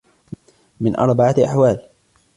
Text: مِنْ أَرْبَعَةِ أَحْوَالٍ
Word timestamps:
مِنْ 0.81 0.95
أَرْبَعَةِ 0.99 1.35
أَحْوَالٍ 1.43 1.89